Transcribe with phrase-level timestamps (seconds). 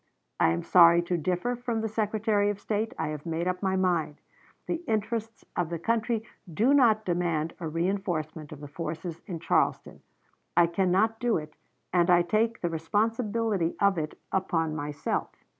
[0.39, 3.75] I am sorry to differ from the Secretary of State; I have made up my
[3.75, 4.15] mind.
[4.65, 10.01] The interests of the country do not demand a reënforcement of the forces in Charleston.
[10.57, 11.53] I cannot do it
[11.93, 15.35] and I take the responsibility of it upon myself.'"